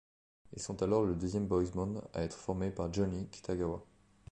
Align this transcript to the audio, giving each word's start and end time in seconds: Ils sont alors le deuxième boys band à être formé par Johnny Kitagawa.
Ils 0.55 0.61
sont 0.63 0.81
alors 0.81 1.05
le 1.05 1.13
deuxième 1.13 1.45
boys 1.45 1.69
band 1.75 2.01
à 2.15 2.23
être 2.23 2.35
formé 2.35 2.71
par 2.71 2.91
Johnny 2.91 3.27
Kitagawa. 3.27 3.85